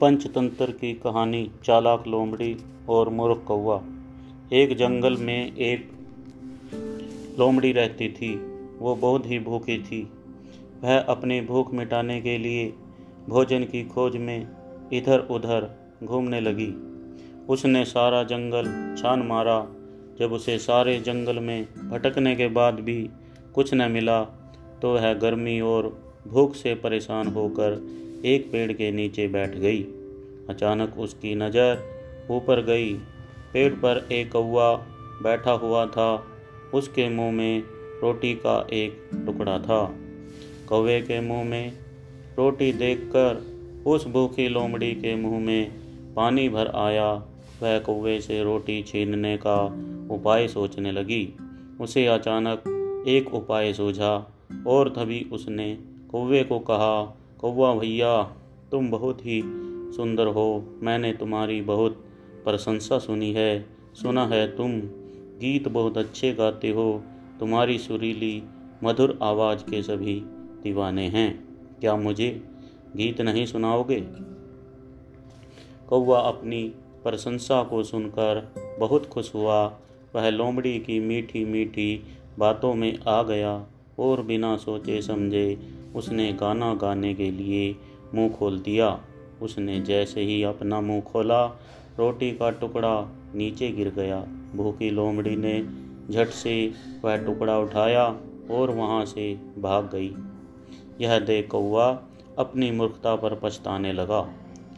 पंचतंत्र 0.00 0.70
की 0.70 0.92
कहानी 0.94 1.50
चालाक 1.64 2.06
लोमड़ी 2.06 2.56
और 2.88 3.08
मूर्ख 3.08 3.44
कौवा। 3.46 3.82
एक 4.52 4.76
जंगल 4.76 5.16
में 5.16 5.56
एक 5.56 5.92
लोमड़ी 7.38 7.72
रहती 7.72 8.08
थी। 8.08 8.34
वो 8.78 8.94
बहुत 8.94 9.26
ही 9.26 9.38
भूखी 9.38 9.78
थी। 9.82 10.02
वह 10.84 10.98
अपनी 10.98 11.40
भूख 11.40 11.74
मिटाने 11.74 12.20
के 12.20 12.38
लिए 12.38 12.72
भोजन 13.28 13.64
की 13.64 13.84
खोज 13.84 14.16
में 14.16 14.48
इधर 14.92 15.18
उधर 15.18 15.70
घूमने 16.04 16.40
लगी। 16.40 16.72
उसने 17.48 17.84
सारा 17.84 18.22
जंगल 18.22 18.64
छान 18.98 19.22
मारा। 19.22 19.66
जब 20.18 20.32
उसे 20.32 20.58
सारे 20.58 21.00
जंगल 21.00 21.38
में 21.38 21.66
भटकने 21.90 22.36
के 22.36 22.48
बाद 22.48 22.80
भी 22.80 23.08
कुछ 23.54 23.74
न 23.74 23.90
मिला 23.90 24.22
तो 24.82 24.94
वह 24.94 25.12
गर्मी 25.14 25.60
और 25.60 26.12
भूख 26.28 26.54
से 26.54 26.74
परेशान 26.74 27.26
होकर 27.26 28.03
एक 28.24 28.52
पेड़ 28.52 28.72
के 28.72 28.90
नीचे 28.92 29.28
बैठ 29.28 29.54
गई। 29.54 29.82
अचानक 30.48 30.98
उसकी 30.98 31.34
नज़र 31.34 32.26
ऊपर 32.30 32.62
गई। 32.62 32.94
पेड़ 33.52 33.72
पर 33.72 34.08
एक 34.12 34.32
कौवा 34.32 34.76
बैठा 35.22 35.50
हुआ 35.50 35.86
था। 35.86 36.24
उसके 36.74 37.08
मुँह 37.08 37.32
में 37.32 37.62
रोटी 38.02 38.34
का 38.34 38.66
एक 38.72 39.10
टुकड़ा 39.26 39.58
था। 39.58 39.94
कौवे 40.68 41.00
के 41.00 41.20
मुँह 41.20 41.44
में 41.44 41.72
रोटी 42.38 42.72
देखकर 42.72 43.42
उस 43.86 44.06
भूखी 44.06 44.48
लोमड़ी 44.48 44.92
के 44.92 45.14
मुँह 45.16 45.38
में 45.40 45.70
पानी 46.14 46.48
भर 46.48 46.66
आया। 46.66 47.12
वह 47.62 47.78
कौवे 47.78 48.20
से 48.20 48.42
रोटी 48.42 48.82
छीनने 48.82 49.36
का 49.36 49.64
उपाय 50.14 50.48
सोचने 50.48 50.92
लगी। 50.92 51.34
उसे 51.80 52.06
अचानक 52.06 53.04
एक 53.08 53.34
उपाय 53.34 53.72
सूझा 53.72 54.32
और 54.66 54.88
तभी 54.88 55.26
उसने 55.32 55.78
कौवे 56.10 56.44
को 56.44 56.58
कहा 56.58 57.20
कौवा 57.40 57.74
भैया, 57.74 58.22
तुम 58.70 58.90
बहुत 58.90 59.26
ही 59.26 59.42
सुंदर 59.96 60.26
हो। 60.26 60.64
मैंने 60.82 61.12
तुम्हारी 61.12 61.60
बहुत 61.60 62.04
प्रशंसा 62.44 62.98
सुनी 62.98 63.32
है, 63.32 63.66
सुना 63.94 64.26
है 64.26 64.56
तुम 64.56 64.80
गीत 65.38 65.68
बहुत 65.68 65.98
अच्छे 65.98 66.32
गाते 66.32 66.70
हो। 66.70 67.02
तुम्हारी 67.40 67.78
सुरीली, 67.78 68.42
मधुर 68.84 69.18
आवाज़ 69.22 69.58
के 69.58 69.82
सभी 69.82 70.20
दीवाने 70.62 71.08
हैं। 71.08 71.44
क्या 71.80 71.96
मुझे 71.96 72.42
गीत 72.96 73.20
नहीं 73.20 73.46
सुनाओगे? 73.46 74.00
कौवा 75.88 76.20
अपनी 76.20 76.62
प्रशंसा 77.04 77.62
को 77.62 77.82
सुनकर 77.82 78.54
बहुत 78.80 79.06
खुश 79.06 79.34
हुआ। 79.34 79.78
वह 80.14 80.28
लोमड़ी 80.30 80.78
की 80.78 81.00
मीठी 81.00 81.44
मीठी 81.44 82.02
बातों 82.38 82.74
में 82.74 82.98
आ 83.08 83.22
गया 83.22 83.66
और 83.98 84.22
बिना 84.22 84.56
सोचे 84.56 85.02
समझे 85.02 85.73
उसने 85.96 86.32
गाना 86.32 86.74
गाने 86.74 87.14
के 87.14 87.30
लिए 87.30 87.76
मुँह 88.14 88.32
खोल 88.32 88.58
दिया। 88.58 89.00
उसने 89.42 89.80
जैसे 89.80 90.20
ही 90.20 90.42
अपना 90.42 90.80
मुँह 90.80 91.00
खोला, 91.00 91.46
रोटी 91.98 92.30
का 92.32 92.50
टुकड़ा 92.50 93.08
नीचे 93.34 93.68
गिर 93.68 93.88
गया। 93.88 94.26
भूखी 94.54 94.90
लोमड़ी 94.90 95.36
ने 95.36 95.66
झट 96.12 96.28
से 96.28 96.72
वह 97.04 97.16
टुकड़ा 97.16 97.58
उठाया 97.58 98.20
और 98.50 98.70
वहाँ 98.70 99.04
से 99.04 99.34
भाग 99.58 99.84
गई। 99.84 100.14
यह 101.00 101.18
देख 101.18 101.50
कौआ 101.50 102.02
अपनी 102.38 102.70
मूर्खता 102.70 103.16
पर 103.16 103.40
पछताने 103.42 103.92
लगा। 103.92 104.32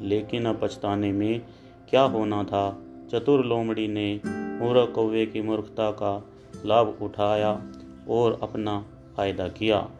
लेकिन 0.00 0.44
अब 0.44 0.60
पछताने 0.62 1.12
में 1.12 1.40
क्या 1.90 2.02
होना 2.02 2.44
था? 2.44 2.82
चतुर 3.12 3.44
लोमड़ी 3.44 3.88
ने 3.88 4.20
मूर्ख 4.26 4.92
कौवे 4.94 5.26
की 5.26 5.42
मूर्खता 5.42 5.90
का 5.90 6.24
लाभ 6.66 6.98
उठाया 7.02 7.62
और 8.08 8.40
अपना 8.42 8.86
फ़ायदा 9.16 9.48
किया। 9.48 9.90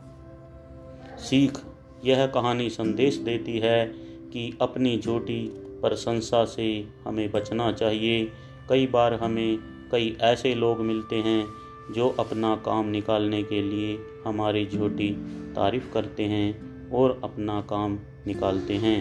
सीख। 1.22 1.58
यह 2.04 2.26
कहानी 2.26 2.70
संदेश 2.70 3.16
देती 3.16 3.58
है 3.58 3.84
कि 4.32 4.58
अपनी 4.60 4.98
झूठी 4.98 5.40
प्रशंसा 5.82 6.44
से 6.44 6.88
हमें 7.04 7.30
बचना 7.30 7.72
चाहिए। 7.72 8.24
कई 8.68 8.86
बार 8.86 9.14
हमें 9.14 9.58
कई 9.92 10.16
ऐसे 10.20 10.54
लोग 10.54 10.80
मिलते 10.80 11.16
हैं 11.16 11.46
जो 11.94 12.08
अपना 12.08 12.54
काम 12.56 12.88
निकालने 12.88 13.42
के 13.42 13.62
लिए 13.62 13.98
हमारी 14.26 14.66
झूठी 14.66 15.08
तारीफ़ 15.56 15.92
करते 15.92 16.24
हैं 16.24 16.90
और 16.90 17.20
अपना 17.24 17.60
काम 17.60 17.98
निकालते 18.26 18.74
हैं। 18.74 18.98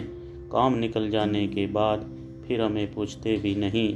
काम 0.48 0.74
निकल 0.74 1.10
जाने 1.10 1.46
के 1.46 1.66
बाद 1.66 2.10
फिर 2.48 2.60
हमें 2.60 2.94
पूछते 2.94 3.36
भी 3.36 3.54
नहीं। 3.54 3.94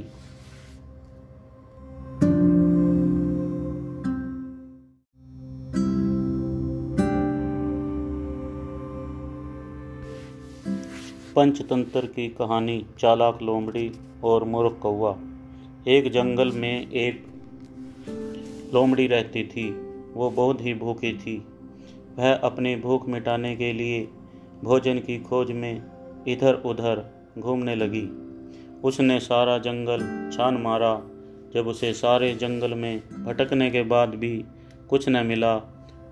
पंचतंत्र 11.37 12.05
की 12.05 12.27
कहानी 12.27 12.85
चालाक 12.99 13.41
लोमड़ी 13.41 13.91
और 14.23 14.43
मूर्ख 14.43 14.77
कौवा। 14.81 15.17
एक 15.87 16.11
जंगल 16.11 16.51
में 16.51 16.91
एक 16.91 17.27
लोमड़ी 18.73 19.07
रहती 19.07 19.43
थी। 19.43 19.69
वो 20.13 20.29
बहुत 20.29 20.61
ही 20.61 20.73
भूखी 20.73 21.13
थी। 21.13 21.45
वह 22.17 22.33
अपनी 22.33 22.75
भूख 22.75 23.07
मिटाने 23.09 23.55
के 23.55 23.73
लिए 23.73 24.07
भोजन 24.63 24.99
की 24.99 25.19
खोज 25.19 25.51
में 25.51 25.83
इधर 26.27 26.53
उधर 26.53 27.05
घूमने 27.39 27.75
लगी। 27.75 28.05
उसने 28.83 29.19
सारा 29.19 29.57
जंगल 29.57 30.31
छान 30.37 30.57
मारा। 30.57 31.01
जब 31.53 31.67
उसे 31.67 31.93
सारे 31.93 32.33
जंगल 32.33 32.73
में 32.73 33.01
भटकने 33.25 33.71
के 33.71 33.83
बाद 33.83 34.09
भी 34.09 34.43
कुछ 34.89 35.09
न 35.09 35.25
मिला 35.25 35.57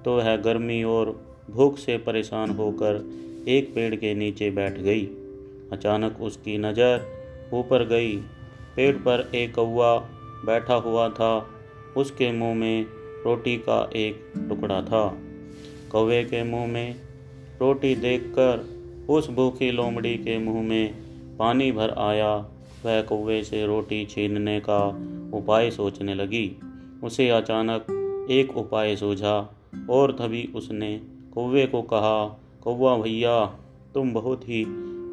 तो 0.05 0.17
वह 0.17 0.35
गर्मी 0.35 0.83
और 0.83 1.21
भूख 1.51 1.77
से 1.77 1.97
परेशान 1.97 2.49
होकर 2.49 3.25
एक 3.47 3.75
पेड़ 3.75 3.95
के 3.95 4.13
नीचे 4.13 4.49
बैठ 4.49 4.77
गई। 4.77 5.05
अचानक 5.71 6.21
उसकी 6.21 6.57
नज़र 6.57 7.05
ऊपर 7.53 7.87
गई। 7.87 8.15
पेड़ 8.75 8.95
पर 8.95 9.31
एक 9.35 9.55
कौवा 9.55 9.97
बैठा 10.45 10.73
हुआ 10.73 11.09
था। 11.09 11.49
उसके 11.97 12.31
मुँह 12.31 12.55
में 12.55 12.85
रोटी 13.25 13.57
का 13.57 13.89
एक 13.95 14.33
टुकड़ा 14.49 14.81
था। 14.81 15.17
कौवे 15.91 16.23
के 16.23 16.43
मुँह 16.43 16.67
में 16.67 16.95
रोटी 17.61 17.95
देखकर 17.95 18.65
उस 19.09 19.29
भूखी 19.29 19.71
लोमड़ी 19.71 20.15
के 20.15 20.37
मुँह 20.37 20.61
में 20.63 20.93
पानी 21.37 21.71
भर 21.71 21.89
आया। 21.89 22.35
वह 22.85 23.01
कौवे 23.01 23.43
से 23.43 23.65
रोटी 23.65 24.05
छीनने 24.05 24.59
का 24.59 24.87
उपाय 25.33 25.71
सोचने 25.71 26.15
लगी। 26.15 26.57
उसे 27.03 27.29
अचानक 27.29 28.27
एक 28.31 28.57
उपाय 28.57 28.95
सूझा 28.95 29.55
और 29.89 30.11
तभी 30.11 30.49
उसने 30.55 31.01
कौवे 31.33 31.67
को 31.67 31.81
कहा 31.81 32.41
कौवा 32.65 32.97
भैया, 32.97 33.45
तुम 33.93 34.13
बहुत 34.13 34.43
ही 34.43 34.65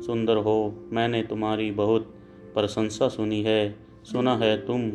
सुंदर 0.06 0.36
हो। 0.36 0.74
मैंने 0.92 1.22
तुम्हारी 1.22 1.70
बहुत 1.70 2.14
प्रशंसा 2.54 3.08
सुनी 3.08 3.42
है, 3.42 3.76
सुना 4.04 4.36
है 4.36 4.66
तुम 4.66 4.90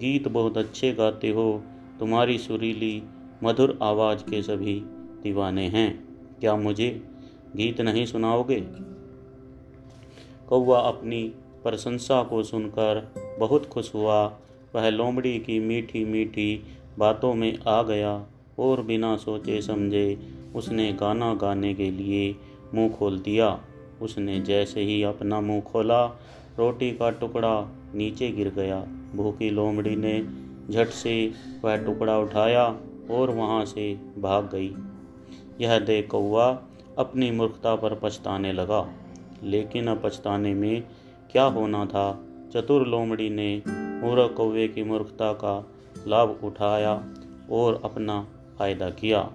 गीत 0.00 0.28
बहुत 0.28 0.58
अच्छे 0.58 0.92
गाते 0.92 1.28
हो। 1.28 1.62
तुम्हारी 2.00 2.38
सुरीली, 2.38 3.02
मधुर 3.44 3.78
आवाज़ 3.82 4.18
के 4.18 4.42
सभी 4.42 4.82
दीवाने 5.22 5.68
हैं। 5.68 6.08
क्या 6.40 6.56
मुझे 6.56 7.02
गीत 7.56 7.80
नहीं 7.80 8.06
सुनाओगे? 8.06 8.60
कौवा 10.48 10.80
अपनी 10.80 11.22
प्रशंसा 11.64 12.22
को 12.22 12.42
सुनकर 12.42 13.14
बहुत 13.40 13.66
खुश 13.66 13.94
हुआ। 13.94 14.38
वह 14.74 14.88
लोमड़ी 14.88 15.38
की 15.38 15.60
मीठी 15.60 16.04
मीठी 16.04 16.62
बातों 16.98 17.34
में 17.34 17.58
आ 17.58 17.82
गया 17.82 18.26
और 18.58 18.82
बिना 18.82 19.16
सोचे 19.16 19.62
समझे 19.62 20.18
उसने 20.56 20.92
गाना 20.92 21.34
गाने 21.34 21.74
के 21.74 21.90
लिए 21.90 22.36
मुँह 22.74 22.92
खोल 22.92 23.18
दिया। 23.18 23.60
उसने 24.02 24.40
जैसे 24.40 24.80
ही 24.80 25.02
अपना 25.02 25.40
मुँह 25.40 25.60
खोला, 25.60 26.06
रोटी 26.58 26.90
का 26.90 27.10
टुकड़ा 27.10 27.68
नीचे 27.94 28.30
गिर 28.30 28.48
गया। 28.48 28.86
भूखी 29.14 29.50
लोमड़ी 29.50 29.96
ने 29.96 30.26
झट 30.72 30.86
से 30.86 31.32
वह 31.64 31.76
टुकड़ा 31.76 32.18
उठाया 32.18 32.76
और 33.10 33.30
वहाँ 33.30 33.64
से 33.64 33.94
भाग 34.18 34.44
गई। 34.44 34.74
यह 35.60 35.78
देख 35.78 36.10
कौआ 36.10 36.62
अपनी 36.98 37.30
मूर्खता 37.30 37.76
पर 37.76 38.00
पछताने 38.02 38.52
लगा। 38.52 38.92
लेकिन 39.42 39.86
अब 39.86 40.00
पछताने 40.04 40.54
में 40.54 40.82
क्या 41.32 41.44
होना 41.44 41.86
था? 41.86 42.24
चतुर 42.54 42.86
लोमड़ी 42.86 43.30
ने 43.30 43.62
मूर्ख 43.68 44.34
कौवे 44.36 44.68
की 44.68 44.82
मूर्खता 44.82 45.32
का 45.32 45.66
लाभ 46.06 46.40
उठाया 46.44 47.04
और 47.50 47.80
अपना 47.84 48.26
फ़ायदा 48.58 48.90
किया। 48.90 49.32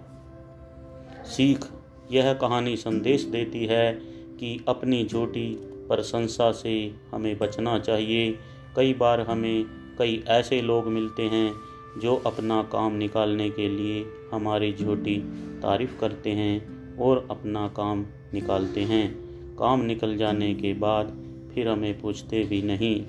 सीख, 1.28 1.66
यह 2.12 2.34
कहानी 2.34 2.76
संदेश 2.78 3.24
देती 3.24 3.66
है 3.66 3.92
कि 4.40 4.66
अपनी 4.68 5.06
झूठी 5.06 5.48
प्रशंसा 5.62 6.52
से 6.52 6.96
हमें 7.12 7.38
बचना 7.38 7.80
चाहिए। 7.80 8.32
कई 8.76 8.94
बार 8.94 9.22
हमें 9.22 9.66
कई 10.00 10.24
ऐसे 10.28 10.62
लोग 10.62 10.88
मिलते 10.88 11.24
हैं 11.24 11.54
जो 12.02 12.16
अपना 12.16 12.62
काम 12.64 12.96
निकालने 12.96 13.50
के 13.50 13.70
लिए 13.70 14.06
हमारी 14.34 14.74
झूठी 14.74 15.16
तारीफ़ 15.62 16.00
करते 16.00 16.30
हैं 16.30 16.98
और 16.98 17.28
अपना 17.32 17.68
काम 17.68 18.06
निकालते 18.34 18.82
हैं। 18.82 19.06
काम 19.56 19.82
निकल 19.82 20.18
जाने 20.18 20.54
के 20.54 20.74
बाद 20.74 21.16
फिर 21.54 21.68
हमें 21.68 22.00
पूछते 22.02 22.44
भी 22.44 22.62
नहीं। 22.62 23.04